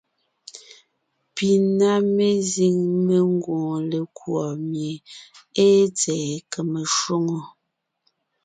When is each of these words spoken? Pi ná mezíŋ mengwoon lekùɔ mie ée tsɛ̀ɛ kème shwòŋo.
Pi 1.35 1.49
ná 1.79 1.91
mezíŋ 2.15 2.75
mengwoon 3.05 3.81
lekùɔ 3.91 4.43
mie 4.69 4.93
ée 5.63 5.81
tsɛ̀ɛ 5.97 6.31
kème 6.51 6.81
shwòŋo. 6.95 7.39